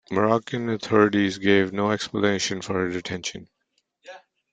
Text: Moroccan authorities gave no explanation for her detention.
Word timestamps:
Moroccan 0.09 0.67
authorities 0.67 1.37
gave 1.37 1.71
no 1.71 1.91
explanation 1.91 2.59
for 2.59 2.73
her 2.73 2.89
detention. 2.89 3.47